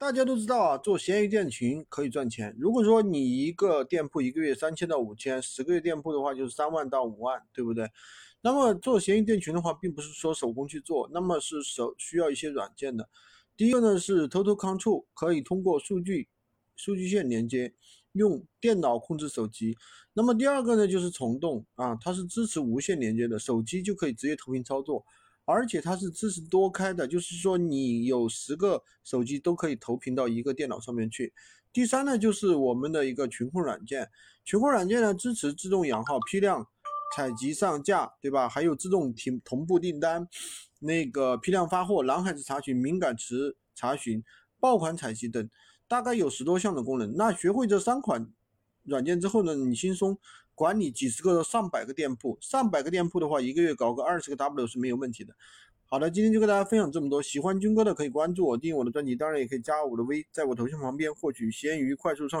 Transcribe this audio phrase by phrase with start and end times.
[0.00, 2.54] 大家都知道啊，做闲鱼店群可以赚钱。
[2.56, 7.90] 如果说你一个店铺一个月三千到五千，十个月店铺的话就是三万到五万，对不对？
[8.40, 13.08] 那么做闲鱼店群的话，并不是说手工去做，那么是手需要一些软件的。
[13.56, 16.28] 第一个呢是 Total Control，可以通过数据
[16.76, 17.74] 数据线连接，
[18.12, 19.76] 用电脑控制手机。
[20.12, 25.04] 那么第二个呢就是虫洞啊，它是支持无线连接的，手机就可以直接投屏操作。
[25.48, 31.32] 而且它是支持多开的，就是说你有十个手机都可以投屏到一个电脑上面去。
[31.72, 34.10] 第三呢，就是我们的一个群控软件，
[34.44, 36.66] 群控软件呢支持自动养号、批量
[37.16, 38.46] 采集、上架，对吧？
[38.46, 40.28] 还有自动停同步订单，
[40.80, 44.22] 那个批量发货、蓝海子查询、敏感词查询、
[44.60, 45.48] 爆款采集等，
[45.88, 47.16] 大概有十多项的功能。
[47.16, 48.30] 那学会这三款
[48.84, 50.18] 软件之后呢，你轻松。
[50.54, 55.32] 管理几十个、上百个店铺，上百个店铺的话，一个月搞个二十个 W 是没有问题的。
[55.84, 57.22] 好的，今天就跟大家分享这么多。
[57.22, 62.36] 喜欢军哥的可以关注我，订阅我的专辑，当然也可以加我的微，在我头像旁边获取闲鱼快速上。